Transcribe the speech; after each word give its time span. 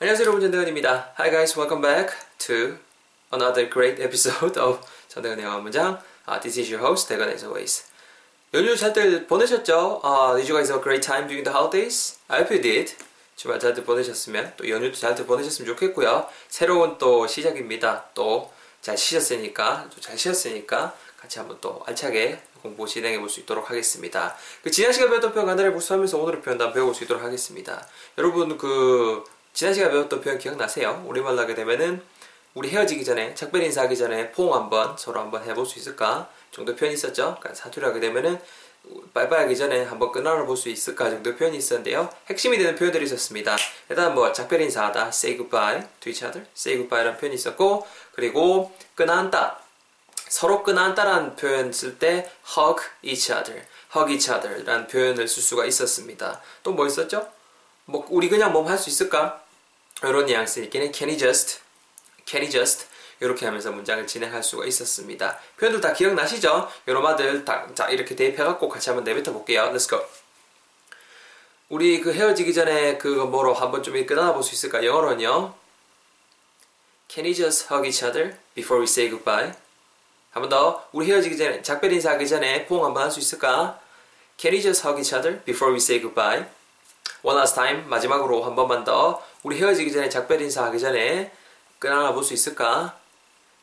안녕하세요 0.00 0.24
여러분 0.26 0.40
전대건입니다. 0.40 1.14
Hi 1.18 1.30
guys, 1.30 1.56
welcome 1.56 1.80
back 1.80 2.12
to 2.38 2.78
another 3.32 3.70
great 3.70 4.02
episode 4.02 4.58
of 4.60 4.80
전대건의 5.08 5.44
영어 5.44 5.60
문장. 5.60 6.00
Uh, 6.28 6.40
this 6.40 6.58
is 6.58 6.68
your 6.68 6.84
host, 6.84 7.08
대건 7.08 7.28
as 7.28 7.44
always. 7.44 7.84
연휴 8.52 8.76
잘들 8.76 9.28
보내셨죠? 9.28 10.00
Uh, 10.02 10.34
did 10.34 10.50
you 10.50 10.58
guys 10.58 10.70
have 10.70 10.80
a 10.80 10.82
great 10.82 11.00
time 11.00 11.28
during 11.28 11.44
the 11.44 11.54
holidays? 11.54 12.18
I 12.28 12.40
hope 12.40 12.52
you 12.52 12.60
did. 12.60 12.96
주말 13.36 13.60
잘들 13.60 13.84
보내셨으면 13.84 14.54
또 14.56 14.68
연휴도 14.68 14.96
잘들 14.98 15.26
보내셨으면 15.26 15.68
좋겠고요. 15.74 16.26
새로운 16.48 16.98
또 16.98 17.26
시작입니다. 17.28 18.06
또 18.14 18.50
잘 18.82 18.98
쉬셨으니까 18.98 19.88
또 19.94 20.00
잘 20.00 20.18
쉬었으니까 20.18 20.94
같이 21.16 21.38
한번 21.38 21.56
또 21.60 21.82
알차게 21.86 22.38
공부 22.60 22.86
진행해 22.86 23.18
볼 23.18 23.30
수 23.30 23.40
있도록 23.40 23.70
하겠습니다. 23.70 24.36
그 24.62 24.70
지난 24.70 24.92
시간 24.92 25.08
배웠던 25.08 25.32
표현 25.32 25.46
간단히 25.46 25.72
복습하면서 25.72 26.18
오늘의 26.18 26.42
표현도 26.42 26.64
한번 26.64 26.74
배워볼 26.74 26.94
수 26.94 27.04
있도록 27.04 27.22
하겠습니다. 27.22 27.86
여러분 28.18 28.58
그 28.58 29.24
지난 29.54 29.72
시간 29.72 29.92
배웠던 29.92 30.20
표현 30.20 30.36
기억나세요? 30.36 31.04
우리말로 31.06 31.40
하게 31.40 31.54
되면은 31.54 32.02
우리 32.54 32.70
헤어지기 32.70 33.04
전에 33.04 33.34
작별 33.36 33.62
인사하기 33.62 33.96
전에 33.96 34.32
포옹 34.32 34.52
한번 34.52 34.96
서로 34.98 35.20
한번 35.20 35.44
해볼 35.44 35.64
수 35.64 35.78
있을까 35.78 36.28
정도 36.50 36.74
표현이 36.74 36.94
있었죠. 36.94 37.36
그러니까 37.38 37.54
사투리 37.54 37.86
하게 37.86 38.00
되면은 38.00 38.40
빠이빠이하기 39.14 39.56
전에 39.56 39.84
한번 39.84 40.10
끊어라 40.10 40.44
볼수 40.44 40.68
있을까 40.68 41.08
정도 41.08 41.36
표현이 41.36 41.56
있었는데요. 41.56 42.10
핵심이 42.28 42.58
되는 42.58 42.74
표현들이 42.74 43.04
있었습니다. 43.04 43.56
일단 43.88 44.14
뭐 44.14 44.32
작별 44.32 44.60
인사하다 44.60 45.08
say 45.08 45.36
goodbye 45.36 45.82
to 46.00 46.10
each 46.10 46.24
other, 46.24 46.46
say 46.56 46.76
goodbye라는 46.76 47.18
표현이 47.20 47.36
있었고 47.36 47.86
그리고 48.12 48.72
끊어안다 48.96 49.60
서로 50.28 50.64
끊어안다라는 50.64 51.36
표현 51.36 51.72
쓸 51.72 51.96
때 52.00 52.28
hug 52.58 52.82
each 53.02 53.32
other, 53.32 53.62
hug 53.96 54.12
each 54.12 54.30
other라는 54.32 54.88
표현을 54.88 55.28
쓸 55.28 55.42
수가 55.44 55.64
있었습니다. 55.64 56.40
또 56.64 56.72
뭐 56.72 56.86
있었죠? 56.88 57.28
뭐 57.86 58.04
우리 58.10 58.28
그냥 58.28 58.52
뭐 58.52 58.64
할 58.64 58.78
수 58.78 58.90
있을까? 58.90 59.43
이런 60.02 60.26
뉘앙스 60.26 60.60
있기는 60.60 60.92
can 60.92 61.08
you 61.08 61.18
just, 61.18 61.60
can 62.26 62.42
you 62.42 62.50
just 62.50 62.86
이렇게 63.20 63.46
하면서 63.46 63.70
문장을 63.70 64.06
진행할 64.06 64.42
수가 64.42 64.66
있었습니다. 64.66 65.38
표현들 65.58 65.80
다 65.80 65.92
기억나시죠? 65.92 66.68
여러 66.88 67.00
마들 67.00 67.44
다, 67.44 67.66
자 67.74 67.88
이렇게 67.88 68.14
대입해갖고 68.16 68.68
같이 68.68 68.90
한번 68.90 69.04
내뱉어 69.04 69.32
볼게요. 69.32 69.70
Let's 69.72 69.88
go. 69.88 70.04
우리 71.68 72.00
그 72.00 72.12
헤어지기 72.12 72.52
전에 72.52 72.98
그거 72.98 73.24
뭐로 73.26 73.54
한번 73.54 73.82
좀 73.82 73.94
끝나볼 74.04 74.42
수 74.42 74.54
있을까? 74.54 74.84
영어로는요. 74.84 75.54
Can 77.08 77.24
you 77.26 77.34
just 77.34 77.72
hug 77.72 77.86
each 77.86 78.04
other 78.04 78.36
before 78.54 78.80
we 78.80 78.86
say 78.86 79.08
goodbye? 79.08 79.52
한 80.30 80.42
번 80.42 80.48
더. 80.48 80.88
우리 80.92 81.06
헤어지기 81.10 81.38
전에 81.38 81.62
작별 81.62 81.92
인사하기 81.92 82.26
전에 82.26 82.66
포옹 82.66 82.84
한번 82.84 83.04
할 83.04 83.10
수 83.10 83.20
있을까? 83.20 83.80
Can 84.36 84.52
you 84.52 84.60
just 84.60 84.86
hug 84.86 85.00
each 85.00 85.14
other 85.14 85.42
before 85.44 85.72
we 85.72 85.78
say 85.78 86.00
goodbye? 86.00 86.44
One 87.24 87.38
last 87.38 87.54
time. 87.54 87.84
마지막으로 87.86 88.44
한 88.44 88.54
번만 88.54 88.84
더. 88.84 89.22
우리 89.44 89.56
헤어지기 89.56 89.90
전에 89.90 90.10
작별 90.10 90.42
인사하기 90.42 90.78
전에 90.78 91.32
끊어나 91.78 92.12
볼 92.12 92.22
수 92.22 92.34
있을까? 92.34 92.98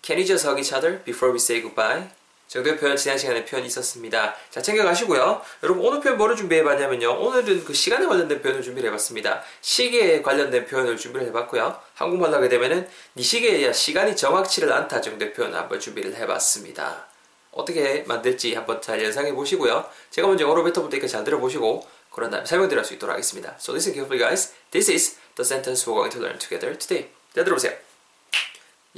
Can 0.01 0.17
you 0.17 0.25
just 0.25 0.47
hug 0.47 0.59
each 0.59 0.73
other 0.73 1.03
before 1.03 1.31
we 1.31 1.37
say 1.37 1.61
goodbye? 1.61 2.09
정도의 2.47 2.75
표현 2.79 2.97
지난 2.97 3.19
시간에 3.19 3.45
표현이 3.45 3.67
있었습니다. 3.67 4.33
자 4.49 4.61
챙겨가시고요. 4.63 5.41
여러분 5.61 5.85
오늘 5.85 6.01
표현 6.01 6.17
뭐를 6.17 6.35
준비해봤냐면요. 6.35 7.21
오늘은 7.21 7.63
그 7.63 7.71
시간에 7.75 8.07
관련된 8.07 8.41
표현을 8.41 8.63
준비를 8.63 8.89
해봤습니다. 8.89 9.43
시계에 9.61 10.23
관련된 10.23 10.65
표현을 10.65 10.97
준비를 10.97 11.27
해봤고요. 11.27 11.79
한국말로 11.93 12.37
하게 12.37 12.49
되면은 12.49 12.89
네 13.13 13.23
시계에 13.23 13.71
시간이 13.71 14.15
정확치를 14.15 14.73
않다 14.73 15.01
정도의 15.01 15.33
표현을 15.33 15.55
한번 15.55 15.79
준비를 15.79 16.15
해봤습니다. 16.15 17.05
어떻게 17.51 18.03
만들지 18.07 18.55
한번 18.55 18.81
잘 18.81 19.03
연상해 19.03 19.33
보시고요. 19.33 19.85
제가 20.09 20.27
먼저 20.27 20.47
뱉어볼 20.47 20.89
테니까 20.89 21.07
잘 21.07 21.23
들어보시고 21.23 21.85
그런 22.10 22.30
다음에 22.30 22.46
설명드릴 22.46 22.84
수 22.84 22.94
있도록 22.94 23.12
하겠습니다. 23.12 23.56
So 23.58 23.74
listen 23.74 23.92
carefully 23.92 24.18
guys. 24.18 24.54
This 24.70 24.90
is 24.90 25.18
the 25.36 25.44
sentence 25.44 25.84
we're 25.86 25.96
going 25.96 26.12
to 26.12 26.20
learn 26.20 26.38
together 26.38 26.76
today. 26.78 27.10
자 27.34 27.44
들어보세요. 27.44 27.76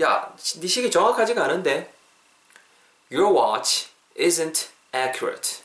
야, 0.01 0.33
네 0.61 0.67
시계 0.67 0.89
정확하지가 0.91 1.45
않은데 1.45 1.93
Your 3.11 3.33
watch 3.35 3.89
isn't 4.17 4.69
accurate. 4.93 5.63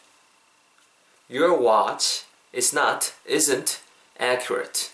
Your 1.29 1.53
watch 1.53 2.25
is 2.53 2.75
not, 2.75 3.13
isn't 3.27 3.79
accurate. 4.19 4.91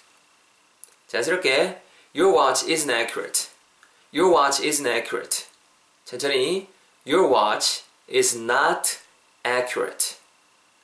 자연스럽게 1.07 1.81
Your 2.13 2.33
watch 2.33 2.65
isn't 2.69 2.91
accurate. 2.91 3.49
Your 4.13 4.33
watch 4.33 4.61
isn't 4.61 4.87
accurate. 4.87 5.47
천천히 6.05 6.67
Your 7.05 7.31
watch 7.31 7.83
is 8.09 8.37
not 8.37 8.99
accurate. 9.45 10.17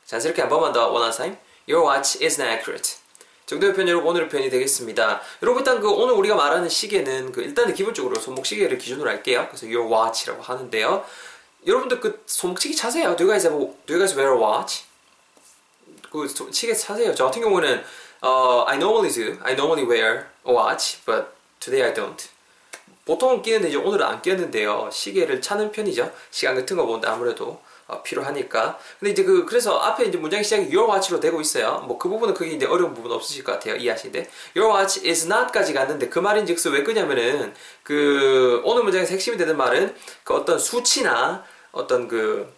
자연스럽게 0.06 0.41
한 0.44 0.50
번만 0.50 0.72
더 0.72 0.91
one 0.91 1.03
last 1.03 1.18
time. 1.18 1.38
Your 1.69 1.87
watch 1.87 2.19
isn't 2.21 2.41
accurate. 2.41 2.97
정도의 3.47 3.75
표현 3.75 3.88
여러분 3.88 4.10
오늘의 4.10 4.28
표현이 4.28 4.48
되겠습니다. 4.48 5.21
여러분 5.43 5.60
일단 5.60 5.81
그 5.81 5.91
오늘 5.91 6.15
우리가 6.15 6.37
말하는 6.37 6.69
시계는 6.69 7.32
그 7.32 7.43
일단은 7.43 7.75
기본적으로 7.75 8.21
손목 8.21 8.47
시계를 8.47 8.78
기준으로 8.78 9.10
할게요. 9.10 9.48
그래서 9.50 9.66
your 9.66 9.93
watch라고 9.93 10.41
하는데요. 10.41 11.04
여러분들 11.66 12.00
그 12.00 12.22
손목시계 12.26 12.75
차세요? 12.75 13.16
Do 13.16 13.26
you 13.26 13.28
guys 13.28 13.47
have, 13.47 13.59
do 13.87 13.94
you 13.94 13.98
guys 13.98 14.16
wear 14.16 14.34
a 14.34 14.41
watch? 14.41 14.84
그 16.10 16.26
시계 16.53 16.75
차세요? 16.75 17.15
저 17.15 17.26
같은 17.26 17.43
경우는 17.43 17.84
uh, 18.22 18.65
I 18.66 18.77
normally 18.77 19.12
do. 19.12 19.38
I 19.42 19.53
normally 19.53 19.87
wear 19.87 20.27
a 20.47 20.54
watch, 20.54 21.04
but 21.04 21.28
today 21.59 21.88
I 21.88 21.94
don't. 21.94 22.28
보통은 23.04 23.42
끼는데 23.42 23.69
이제 23.69 23.77
오늘은 23.77 24.06
안 24.06 24.22
끼었는데요. 24.22 24.91
시계를 24.92 25.42
차는 25.42 25.72
편이죠. 25.72 26.12
시간 26.31 26.54
같은 26.54 26.77
거 26.77 26.87
보는데 26.87 27.09
아무래도 27.09 27.60
어, 27.91 28.03
필요하니까. 28.03 28.78
근데 28.99 29.12
이제 29.12 29.25
그 29.25 29.45
그래서 29.47 29.78
앞에 29.78 30.05
이제 30.05 30.17
문장 30.19 30.43
시작이 30.43 30.75
your 30.75 30.91
watch로 30.91 31.21
되고 31.21 31.41
있어요. 31.41 31.83
뭐 31.87 31.99
그 31.99 32.09
부분은 32.09 32.34
크게 32.34 32.53
이제 32.53 32.67
어려운 32.67 32.95
부분 32.95 33.12
없으실 33.12 33.45
것 33.45 33.53
같아요. 33.53 33.77
이해하시는데 33.77 34.31
your 34.56 34.75
watch 34.77 35.06
is 35.09 35.27
not까지 35.27 35.73
갔는데 35.75 36.09
그 36.09 36.19
말인 36.19 36.47
즉슨 36.47 36.73
왜 36.73 36.83
끄냐면은 36.83 37.53
그 37.83 38.61
오늘 38.65 38.84
문장에서 38.84 39.12
핵심이 39.12 39.37
되는 39.37 39.56
말은 39.56 39.95
그 40.25 40.34
어떤 40.34 40.59
수치나 40.59 41.45
어떤 41.73 42.09
그 42.09 42.53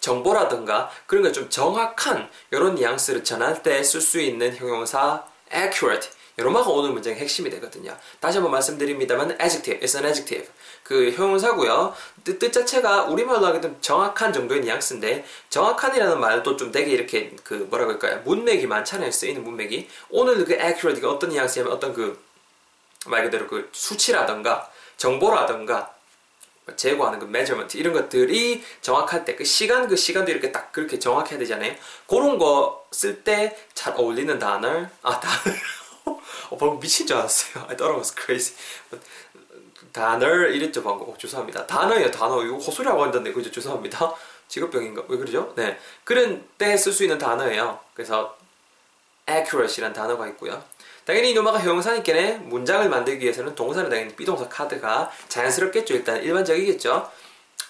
정보라든가 0.00 0.90
그런 1.06 1.22
걸 1.22 1.32
좀 1.32 1.50
정확한 1.50 2.28
이런 2.50 2.74
뉘앙스를 2.76 3.24
전할 3.24 3.62
때 3.62 3.80
쓸 3.82 4.00
수 4.00 4.20
있는 4.20 4.54
형용사 4.56 5.24
accurate 5.52 6.08
말가 6.36 6.70
오늘 6.70 6.90
문장의 6.90 7.18
핵심이 7.18 7.48
되거든요. 7.50 7.96
다시 8.20 8.36
한번 8.38 8.52
말씀드립니다만 8.52 9.32
adjective, 9.40 9.80
it's 9.80 9.94
an 9.96 10.04
adjective. 10.06 10.48
그 10.82 11.10
형용사고요. 11.12 11.94
뜻, 12.24 12.38
뜻 12.38 12.52
자체가 12.52 13.04
우리말로 13.04 13.46
하게 13.46 13.60
되면 13.60 13.76
정확한 13.80 14.32
정도의 14.32 14.60
뉘앙스인데 14.60 15.24
정확한이라는 15.48 16.20
말도 16.20 16.56
좀 16.56 16.70
되게 16.70 16.92
이렇게 16.92 17.34
그 17.42 17.66
뭐라고 17.70 17.92
할까요? 17.92 18.20
문맥이 18.24 18.66
많잖아요. 18.66 19.10
쓰이는 19.10 19.42
문맥이. 19.42 19.88
오늘 20.10 20.44
그 20.44 20.52
accurate가 20.52 21.10
어떤 21.10 21.30
뉘앙스냐면 21.30 21.72
어떤 21.72 21.92
그 21.92 22.24
말 23.08 23.22
그대로 23.22 23.46
그 23.46 23.68
수치라든가 23.72 24.68
정보라든가 24.96 25.94
제거하는 26.76 27.20
그 27.20 27.26
measurement 27.26 27.78
이런 27.78 27.92
것들이 27.92 28.64
정확할 28.82 29.24
때 29.24 29.36
그 29.36 29.44
시간 29.44 29.86
그 29.86 29.94
시간도 29.94 30.32
이렇게 30.32 30.50
딱 30.50 30.72
그렇게 30.72 30.98
정확해야 30.98 31.38
되잖아요. 31.38 31.72
그런 32.08 32.36
거 32.38 32.84
쓸 32.92 33.22
때 33.22 33.56
잘 33.74 33.94
어울리는 33.96 34.38
단어 34.40 34.86
아 35.02 35.20
단어 35.20 35.54
어, 36.50 36.56
방금 36.56 36.80
미친 36.80 37.06
줄 37.06 37.16
알았어요. 37.16 37.64
I 37.68 37.76
thought 37.76 37.92
it 37.92 37.98
was 37.98 38.14
crazy. 38.14 38.56
단어 39.92 40.26
이랬죠 40.26 40.82
방금. 40.82 41.08
어, 41.08 41.14
죄송합니다. 41.18 41.66
단어예요 41.66 42.10
단어. 42.10 42.42
이거 42.44 42.56
헛소리하고 42.56 43.02
한다는데 43.02 43.32
그죠? 43.32 43.50
죄송합니다. 43.50 44.14
직업병인가? 44.48 45.04
왜 45.08 45.16
그러죠? 45.16 45.52
네. 45.56 45.78
그런 46.04 46.46
때쓸수 46.58 47.04
있는 47.04 47.18
단어예요. 47.18 47.80
그래서 47.94 48.36
accurate이라는 49.28 49.94
단어가 49.94 50.26
있고요. 50.28 50.62
당연히 51.04 51.30
이노마가 51.30 51.60
형용사니까 51.60 52.38
문장을 52.38 52.88
만들기 52.88 53.24
위해서는 53.24 53.54
동사는 53.54 53.88
당연히 53.88 54.14
비동사 54.14 54.48
카드가 54.48 55.10
자연스럽겠죠. 55.28 55.94
일단 55.94 56.22
일반적이겠죠. 56.22 57.10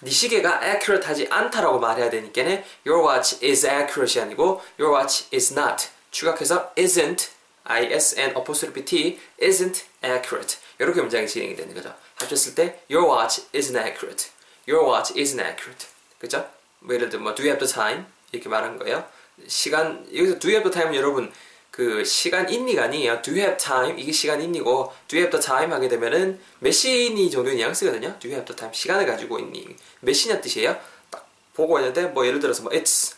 네 0.00 0.10
시계가 0.10 0.60
accurate하지 0.62 1.28
않다라고 1.30 1.78
말해야 1.78 2.10
되니까 2.10 2.42
your 2.86 3.06
watch 3.06 3.44
is 3.44 3.66
accurate이 3.66 4.22
아니고 4.22 4.62
your 4.78 4.94
watch 4.94 5.28
is 5.34 5.52
not 5.52 5.88
추각해서 6.10 6.72
isn't 6.74 7.28
isn 7.68 8.30
apostrophe 8.36 8.84
t 8.84 9.18
isn't 9.40 9.84
accurate 10.04 10.58
이렇게 10.78 11.00
문장이 11.00 11.26
진행이 11.26 11.56
되는 11.56 11.74
거죠. 11.74 11.94
합쳤을 12.16 12.54
때 12.54 12.80
your 12.90 13.10
watch 13.10 13.42
isn't 13.52 13.76
accurate 13.76 14.30
your 14.68 14.86
watch 14.86 15.14
isn't 15.14 15.40
accurate 15.40 15.86
그죠? 16.18 16.48
뭐 16.80 16.94
예를 16.94 17.08
뭐 17.18 17.34
do 17.34 17.44
you 17.44 17.50
have 17.50 17.58
the 17.58 17.72
time 17.72 18.06
이렇게 18.32 18.48
말한 18.48 18.78
거예요. 18.78 19.04
시간 19.46 20.06
여기서 20.14 20.38
do 20.38 20.50
you 20.50 20.56
have 20.56 20.70
the 20.70 20.72
time은 20.72 20.94
여러분 20.94 21.32
그 21.76 22.02
시간 22.04 22.48
있니가 22.48 22.84
아니에요. 22.84 23.20
Do 23.20 23.34
you 23.34 23.42
have 23.42 23.58
time? 23.58 24.00
이게 24.00 24.10
시간 24.10 24.40
있니고 24.40 24.94
Do 25.08 25.18
you 25.18 25.26
have 25.26 25.30
the 25.30 25.44
time? 25.44 25.74
하게 25.74 25.88
되면은 25.88 26.40
몇 26.60 26.70
시니 26.70 27.30
정도의 27.30 27.56
뉘앙스거든요. 27.56 28.18
Do 28.18 28.30
you 28.30 28.32
have 28.32 28.46
the 28.46 28.56
time? 28.56 28.74
시간을 28.74 29.04
가지고 29.04 29.38
있니? 29.38 29.76
몇 30.00 30.14
시냐 30.14 30.40
뜻이에요. 30.40 30.74
딱 31.10 31.28
보고 31.52 31.78
있는데 31.78 32.06
뭐 32.06 32.26
예를 32.26 32.40
들어서 32.40 32.62
뭐 32.62 32.72
It's 32.72 33.14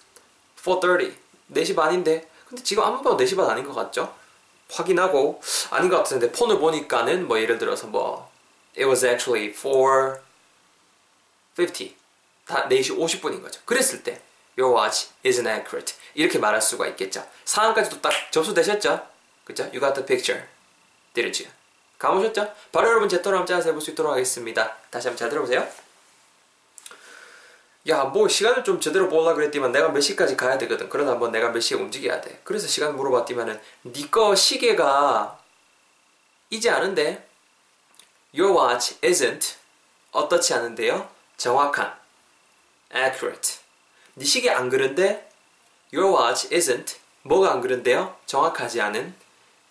4.30 0.61 1.15
4시 1.55 1.77
반인데 1.77 2.29
근데 2.49 2.63
지금 2.65 2.83
아무 2.83 3.01
봐도 3.01 3.17
4시 3.17 3.37
반 3.37 3.49
아닌 3.49 3.65
것 3.65 3.75
같죠? 3.75 4.13
확인하고 4.71 5.41
아닌 5.71 5.91
것 5.91 5.97
같은데 5.99 6.33
폰을 6.33 6.59
보니까는 6.59 7.27
뭐 7.27 7.41
예를 7.41 7.59
들어서 7.59 7.87
뭐 7.87 8.31
It 8.77 8.87
was 8.87 9.05
actually 9.05 9.55
4.50 9.55 11.95
다 12.47 12.69
4시 12.69 12.99
50분인 12.99 13.43
거죠. 13.43 13.61
그랬을 13.65 14.03
때 14.03 14.21
Your 14.59 14.77
watch 14.77 15.09
isn't 15.25 15.47
accurate. 15.47 15.95
이렇게 16.15 16.39
말할 16.39 16.61
수가 16.61 16.89
있겠죠. 16.89 17.25
상황까지도 17.45 18.01
딱 18.01 18.13
접수되셨죠? 18.33 19.07
그죠? 19.45 19.65
You 19.65 19.81
got 19.81 19.95
the 19.95 20.05
picture. 20.05 20.47
didn't 21.15 21.45
you? 21.45 21.53
감오셨죠? 21.99 22.53
바로 22.73 22.89
여러분 22.89 23.09
제 23.09 23.23
한번 23.23 23.47
짜서 23.47 23.69
해볼 23.69 23.81
수 23.81 23.91
있도록 23.91 24.13
하겠습니다. 24.13 24.77
다시 24.91 25.09
한번 25.09 25.19
잘 25.19 25.29
들어보세요. 25.29 25.67
야, 27.89 28.05
뭐 28.05 28.29
시간을 28.29 28.65
좀 28.65 28.81
제대로 28.81 29.09
보려고 29.09 29.35
그랬지만 29.37 29.73
내가 29.73 29.89
몇 29.89 30.01
시까지 30.01 30.37
가야 30.37 30.59
되거든. 30.59 30.91
그러다 30.91 31.13
한번 31.13 31.33
내가 31.33 31.51
몇 31.51 31.61
시에 31.61 31.79
움직여야 31.79 32.21
돼. 32.21 32.41
그래서 32.45 32.67
시간 32.67 32.95
물어봤더만은 32.97 33.59
니꺼 33.87 34.35
시계가 34.35 35.39
이지 36.51 36.69
않은데 36.69 37.27
Your 38.37 38.55
watch 38.55 39.01
isn't 39.01 39.55
어떻지 40.13 40.53
않은데요? 40.53 41.09
정확한 41.39 41.95
accurate. 42.95 43.61
네 44.15 44.25
시계 44.25 44.51
안 44.51 44.69
그런데 44.69 45.31
Your 45.95 46.15
watch 46.15 46.51
isn't 46.51 46.97
뭐가 47.23 47.53
안 47.53 47.63
그런데요? 47.63 48.17
정확하지 48.27 48.83
않은 48.83 49.15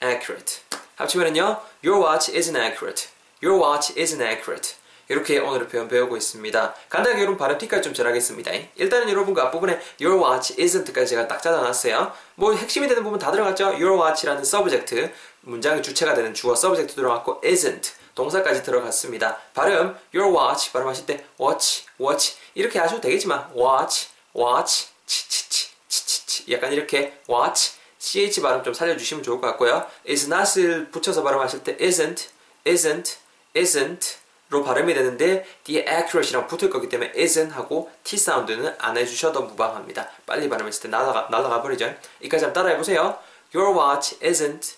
accurate. 0.03 0.61
합치면은요 0.95 1.61
Your 1.85 2.03
watch 2.03 2.31
isn't 2.31 2.59
accurate. 2.59 3.09
Your 3.43 3.61
watch 3.61 3.93
isn't 3.95 4.23
accurate. 4.23 4.75
이렇게 5.09 5.39
오늘 5.39 5.67
표현 5.67 5.87
배우고 5.87 6.17
있습니다. 6.17 6.75
간단하게 6.89 7.21
여러분 7.21 7.37
발음 7.37 7.57
팁까지 7.57 7.83
좀 7.83 7.93
전하겠습니다. 7.93 8.51
일단은 8.75 9.09
여러분과 9.09 9.43
앞부분에 9.43 9.79
Your 10.01 10.21
watch 10.21 10.55
isn't까지 10.57 11.07
제가 11.07 11.27
딱 11.27 11.41
짜놔놨어요. 11.41 12.11
뭐 12.35 12.53
핵심이 12.53 12.87
되는 12.87 13.03
부분 13.03 13.19
다 13.19 13.31
들어갔죠? 13.31 13.65
Your 13.67 13.97
watch라는 13.97 14.43
subject 14.43 15.11
문장의 15.41 15.81
주체가 15.81 16.13
되는 16.13 16.33
주어 16.33 16.55
subject 16.55 16.95
들어갔고 16.95 17.41
isn't 17.41 17.91
동사까지 18.15 18.63
들어갔습니다. 18.63 19.37
발음 19.53 19.95
Your 20.13 20.35
watch 20.35 20.73
발음하실 20.73 21.05
때 21.05 21.25
watch, 21.39 21.85
watch 22.01 22.35
이렇게 22.55 22.79
하셔도 22.79 22.99
되겠지만 22.99 23.51
watch, 23.55 24.09
watch, 24.35 24.87
치치치, 25.05 25.69
치치치 25.87 26.51
약간 26.51 26.73
이렇게 26.73 27.19
watch 27.29 27.73
ch 27.99 28.41
발음 28.41 28.63
좀 28.63 28.73
살려주시면 28.73 29.23
좋을 29.23 29.39
것 29.39 29.47
같고요. 29.47 29.85
is 30.07 30.25
not을 30.25 30.89
붙여서 30.91 31.23
발음하실 31.23 31.63
때 31.63 31.77
isn't, 31.77 32.27
isn't, 32.65 33.15
isn't 33.55 34.17
로 34.49 34.63
발음이 34.63 34.93
되는데 34.93 35.45
뒤에 35.65 35.85
accurate이랑 35.87 36.47
붙을 36.47 36.69
거기 36.69 36.87
때문에 36.87 37.11
isn't 37.11 37.51
하고 37.51 37.91
t 38.03 38.17
사운드는 38.17 38.75
안 38.79 38.97
해주셔도 38.97 39.41
무방합니다. 39.41 40.09
빨리 40.25 40.47
발음했을 40.47 40.83
때 40.83 40.87
날아가, 40.87 41.27
날아가 41.29 41.61
버리죠. 41.61 41.93
이까지 42.21 42.45
한번 42.45 42.63
따라해 42.63 42.77
보세요. 42.77 43.17
Your 43.53 43.77
watch 43.77 44.17
isn't. 44.19 44.75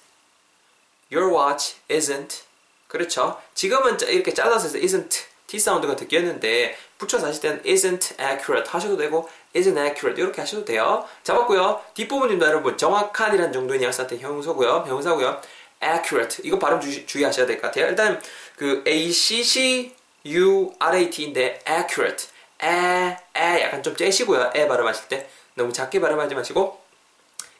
Your 1.14 1.32
watch 1.32 1.76
isn't. 1.88 2.42
그렇죠. 2.88 3.40
지금은 3.54 4.00
이렇게 4.02 4.34
잘라서 4.34 4.70
isn't 4.80 5.30
t 5.46 5.60
사운드가 5.60 5.96
듣겠는데 5.96 6.76
붙여서 6.98 7.28
하실 7.28 7.42
때는 7.42 7.62
isn't 7.64 8.20
accurate 8.20 8.70
하셔도 8.72 8.98
되고 8.98 9.30
isn't 9.56 9.78
accurate 9.78 10.22
이렇게 10.22 10.42
하셔도 10.42 10.66
돼요. 10.66 11.06
잡았고요. 11.24 11.82
뒷부분입니다 11.94 12.48
여러분. 12.48 12.76
정확한이라는 12.78 13.54
정도의 13.54 13.80
뉘앙스한테 13.80 14.18
형용사고요. 14.18 14.84
명사고요. 14.88 15.42
Accurate 15.82 16.42
이거 16.44 16.60
발음 16.60 16.82
주, 16.82 17.06
주의하셔야 17.06 17.46
될 17.46 17.58
것 17.60 17.68
같아요. 17.68 17.88
일단 17.88 18.22
그 18.56 18.84
A 18.88 19.12
C 19.12 19.44
C 19.44 19.96
U 20.26 20.74
R 20.80 20.98
A 20.98 21.10
T인데 21.10 21.60
accurate 21.68 22.28
에, 22.62 23.18
에 23.36 23.62
약간 23.62 23.82
좀 23.84 23.96
째시고요. 23.96 24.52
에 24.56 24.68
발음하실 24.68 25.08
때 25.08 25.30
너무 25.56 25.72
작게 25.74 26.00
발음하지 26.00 26.36
마시고 26.36 26.82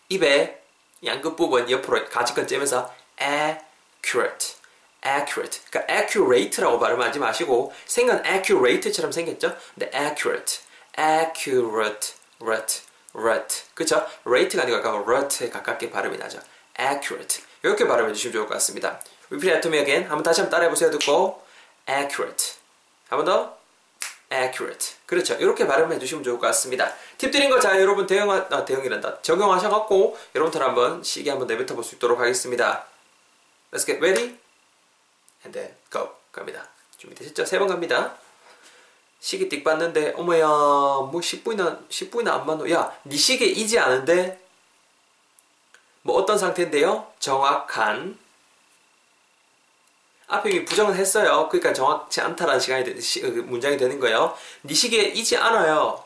입에 0.10 0.62
양끝 1.06 1.36
부분 1.36 1.70
옆으로 1.70 2.06
가지건 2.10 2.48
째면서 2.48 2.94
accurate 3.22 4.56
accurate 5.06 5.62
그러니까 5.70 5.94
accurate라고 5.94 6.80
발음하지 6.80 7.20
마시고 7.20 7.74
생긴 7.86 8.22
accurate처럼 8.26 9.12
생겼죠? 9.12 9.56
근데 9.76 9.90
accurate 9.98 10.60
accurate 10.98 12.14
rate 12.42 12.82
rate 13.14 13.64
그쵸? 13.74 14.06
rate가 14.26 14.64
아니고 14.64 14.78
약간 14.80 14.96
rate에 15.04 15.50
가깝게 15.50 15.90
발음이 15.90 16.18
나죠. 16.18 16.40
accurate 16.78 17.44
이렇게 17.64 17.88
발음해 17.88 18.14
주시면 18.14 18.34
좋을 18.34 18.48
것 18.48 18.54
같습니다. 18.56 19.00
Repeat 19.30 19.54
after 19.56 19.70
me 19.74 19.80
again. 19.80 20.04
한번 20.10 20.24
다시 20.24 20.42
한번 20.42 20.52
따라해 20.52 20.70
보세요. 20.70 20.90
듣고 20.92 21.44
accurate. 21.90 22.54
한번 23.10 23.26
더. 23.26 23.58
accurate. 24.32 24.96
그렇죠. 25.06 25.34
이렇게 25.36 25.66
발음해 25.68 25.98
주시면 26.00 26.24
좋을 26.24 26.40
것 26.40 26.48
같습니다. 26.48 26.94
팁 27.18 27.32
드린 27.32 27.50
거 27.50 27.60
잘 27.60 27.80
여러분 27.82 28.06
대응, 28.08 28.30
아, 28.30 28.66
대응이란다. 28.66 29.22
적용하셔갖고 29.24 30.18
여러분들 30.36 30.62
한번 30.62 31.04
시계 31.04 31.32
한번 31.32 31.48
내뱉어 31.48 31.76
볼 31.76 31.84
수 31.84 31.96
있도록 31.96 32.20
하겠습니다. 32.20 32.86
Let's 33.72 33.86
get 33.86 33.98
ready. 34.00 34.38
And 35.46 35.52
then 35.52 35.76
go. 35.92 36.10
갑니다. 36.32 36.68
준비되셨죠? 36.98 37.46
세 37.46 37.58
번 37.60 37.68
갑니다. 37.70 38.16
시계 39.22 39.50
띡 39.50 39.64
봤는데, 39.66 40.14
어머야, 40.16 40.46
뭐 40.48 41.12
10분이나, 41.14 41.90
10분이나 41.90 42.30
안 42.30 42.46
맞노. 42.46 42.70
야, 42.72 42.96
네 43.04 43.18
시계 43.18 43.46
이지 43.48 43.78
않은데? 43.80 44.40
뭐 46.02 46.16
어떤 46.18 46.38
상태인데요? 46.38 47.12
정확한 47.20 48.18
앞에 50.28 50.52
이미 50.52 50.66
부정을 50.66 50.96
했어요. 50.96 51.50
그러니까 51.50 51.74
정확치 51.74 52.22
않다라는 52.22 52.60
시간이 52.60 52.84
되, 52.84 53.00
시, 53.02 53.22
그 53.22 53.28
문장이 53.28 53.78
되는 53.78 54.00
거예요. 54.00 54.38
네 54.62 54.74
시계에 54.74 55.06
이지 55.06 55.36
않아요. 55.38 56.04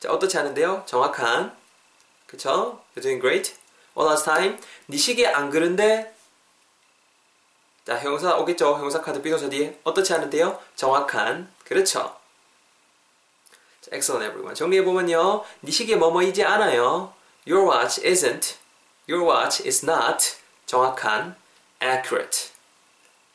자, 0.00 0.10
어떻지 0.10 0.36
않은데요? 0.36 0.82
정확한. 0.86 1.56
그쵸? 2.26 2.82
You're 2.96 3.02
doing 3.02 3.20
great. 3.20 3.54
One 3.94 4.10
last 4.10 4.24
time. 4.24 4.58
네 4.86 4.96
시계 4.96 5.28
안 5.28 5.50
그런데 5.50 6.12
자, 7.84 7.98
형사 7.98 8.36
오겠죠? 8.36 8.76
형사 8.78 9.00
카드 9.00 9.22
삐져서 9.22 9.48
뒤에 9.48 9.78
어떻지 9.84 10.12
않은데요? 10.12 10.60
정확한. 10.74 11.52
그렇죠. 11.64 12.16
자, 13.80 13.90
excellent 13.92 14.26
everyone. 14.26 14.56
정리해보면요. 14.56 15.44
네 15.60 15.70
시계 15.70 15.94
뭐뭐이지 15.94 16.42
않아요. 16.42 17.14
Your 17.45 17.65
watch 17.65 17.99
isn't. 17.99 18.57
Your 19.07 19.23
watch 19.23 19.61
is 19.65 19.85
not. 19.85 20.37
정확한. 20.65 21.35
accurate, 21.79 22.51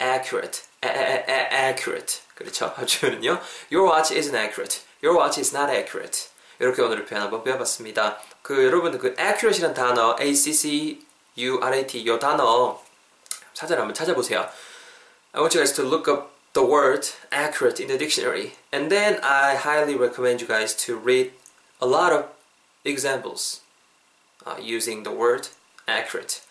accurate, 0.00 0.67
a, 0.82 0.88
a, 0.88 1.25
a, 1.29 1.46
accurate. 1.52 2.23
그렇죠? 2.34 2.73
합주면은요. 2.75 3.40
Your 3.70 3.87
watch 3.87 4.11
isn't 4.11 4.34
accurate. 4.34 4.82
Your 5.00 5.17
watch 5.17 5.38
is 5.38 5.55
not 5.55 5.70
accurate. 5.70 6.29
이렇게 6.58 6.82
오늘 6.82 7.05
표현 7.05 7.23
한번 7.23 7.43
배워봤습니다. 7.43 8.19
그 8.43 8.64
여러분들 8.64 8.99
그 8.99 9.14
accurate이란 9.19 9.75
단어, 9.75 10.17
A 10.20 10.34
C 10.34 10.52
C 10.52 11.06
U 11.38 11.61
R 11.62 11.75
A 11.75 11.87
T 11.87 12.00
이 12.00 12.19
단어 12.19 12.81
찾아라 13.55 13.82
한번 13.82 13.94
찾아보세요. 13.94 14.50
I 15.32 15.40
want 15.40 15.56
you 15.56 15.64
guys 15.64 15.73
to 15.75 15.84
look 15.84 16.11
up 16.11 16.31
the 16.52 16.67
word 16.67 17.08
accurate 17.31 17.81
in 17.81 17.88
the 17.88 17.96
dictionary, 17.96 18.55
and 18.73 18.90
then 18.90 19.19
I 19.23 19.55
highly 19.56 19.96
recommend 19.96 20.43
you 20.43 20.46
guys 20.46 20.75
to 20.84 20.96
read 20.96 21.32
a 21.81 21.87
lot 21.87 22.12
of 22.12 22.26
examples 22.84 23.61
uh, 23.62 23.65
Using 24.59 25.03
the 25.03 25.17
word 25.17 25.49
accurate. 25.89 26.41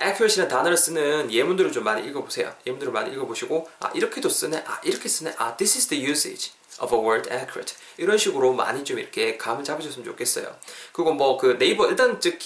accurate이라는 0.00 0.48
단어를 0.48 0.76
쓰는 0.76 1.30
예문들을 1.30 1.70
좀 1.72 1.84
많이 1.84 2.06
읽어보세요. 2.08 2.52
예문들을 2.66 2.92
많이 2.92 3.12
읽어보시고 3.12 3.68
아 3.80 3.90
이렇게도 3.94 4.28
쓰네, 4.28 4.64
아 4.66 4.80
이렇게 4.82 5.08
쓰네, 5.08 5.34
아 5.38 5.56
this 5.56 5.76
is 5.78 5.86
the 5.88 6.04
usage 6.04 6.52
of 6.80 6.94
a 6.94 7.00
word 7.00 7.30
accurate 7.30 7.74
이런 7.98 8.18
식으로 8.18 8.52
많이 8.52 8.84
좀 8.84 8.98
이렇게 8.98 9.36
감을 9.36 9.62
잡으셨으면 9.62 10.04
좋겠어요. 10.04 10.56
그리고 10.92 11.12
뭐 11.12 11.36
그 11.36 11.56
네이버 11.58 11.86
일단 11.88 12.18
즉 12.20 12.38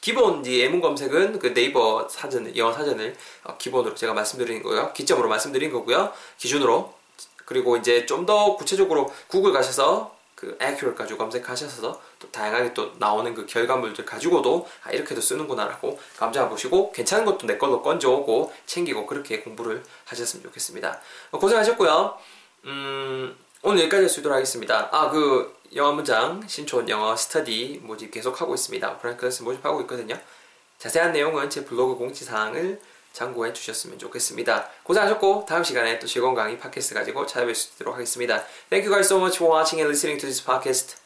기본 0.00 0.44
예문 0.44 0.80
검색은 0.80 1.38
그 1.38 1.54
네이버 1.54 2.08
사전 2.08 2.54
영어 2.56 2.72
사전을 2.72 3.16
어, 3.44 3.56
기본으로 3.58 3.94
제가 3.94 4.12
말씀드리는 4.14 4.62
거고요. 4.62 4.92
기점으로 4.92 5.28
말씀드린 5.28 5.70
거고요. 5.70 6.12
기준으로 6.38 6.94
그리고 7.44 7.76
이제 7.76 8.06
좀 8.06 8.26
더 8.26 8.56
구체적으로 8.56 9.12
구글 9.28 9.52
가셔서 9.52 10.16
그 10.34 10.56
accurate 10.60 10.96
가지고 10.96 11.18
검색하셔서 11.18 12.00
또 12.20 12.30
다양하게 12.30 12.74
또 12.74 12.92
나오는 12.98 13.34
그 13.34 13.46
결과물들 13.46 14.04
가지고도 14.04 14.68
아, 14.84 14.92
이렇게도 14.92 15.20
쓰는구나라고 15.20 15.98
감자보시고 16.18 16.92
괜찮은 16.92 17.24
것도 17.24 17.46
내 17.46 17.58
걸로 17.58 17.82
건져오고 17.82 18.52
챙기고 18.66 19.06
그렇게 19.06 19.40
공부를 19.40 19.82
하셨으면 20.04 20.44
좋겠습니다. 20.44 21.00
어, 21.32 21.38
고생하셨고요. 21.38 22.16
음, 22.66 23.36
오늘 23.62 23.80
여기까지 23.80 24.02
할 24.02 24.08
수 24.08 24.20
있도록 24.20 24.36
하겠습니다. 24.36 24.88
아, 24.92 25.10
그 25.10 25.56
영어 25.74 25.92
문장 25.92 26.46
신촌 26.46 26.88
영어 26.88 27.16
스터디 27.16 27.80
모집 27.82 28.10
계속하고 28.10 28.54
있습니다. 28.54 28.90
오프라인 28.92 29.16
클래스 29.16 29.42
모집하고 29.42 29.80
있거든요. 29.82 30.18
자세한 30.78 31.12
내용은 31.12 31.48
제 31.50 31.64
블로그 31.64 31.96
공지사항을 31.96 32.80
참고해 33.12 33.52
주셨으면 33.52 33.98
좋겠습니다. 33.98 34.68
고생하셨고 34.84 35.46
다음 35.48 35.64
시간에 35.64 35.98
또 35.98 36.06
즐거운 36.06 36.34
강의 36.34 36.58
팟캐스트 36.58 36.94
가지고 36.94 37.26
찾아뵐 37.26 37.54
수 37.54 37.74
있도록 37.74 37.94
하겠습니다. 37.94 38.44
Thank 38.68 38.86
you 38.86 38.90
guys 38.90 39.06
so 39.06 39.18
much 39.18 39.36
for 39.36 39.52
watching 39.52 39.80
and 39.80 39.88
listening 39.88 40.20
to 40.20 40.26
this 40.28 40.44
podcast 40.44 40.99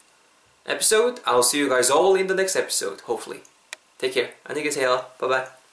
episode. 0.66 1.20
I'll 1.26 1.42
see 1.42 1.58
you 1.58 1.68
guys 1.68 1.90
all 1.90 2.14
in 2.14 2.26
the 2.26 2.34
next 2.34 2.56
episode, 2.56 3.00
hopefully. 3.02 3.42
Take 3.98 4.14
care. 4.14 4.30
안녕히 4.44 4.64
계세요. 4.64 5.04
Bye 5.18 5.28
bye. 5.28 5.63